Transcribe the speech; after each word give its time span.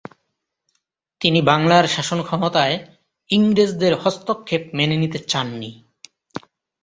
তিনি 1.21 1.39
বাংলার 1.41 1.85
শাসন 1.87 2.19
ক্ষমতায় 2.21 2.75
ইংরেজদের 3.29 3.93
হস্তক্ষেপ 3.95 4.63
মেনে 4.73 4.95
নিতে 4.97 5.19
চাননি। 5.27 5.71